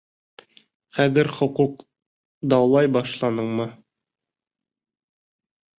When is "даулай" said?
2.55-2.91